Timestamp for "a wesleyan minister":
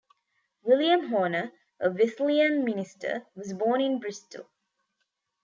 1.79-3.27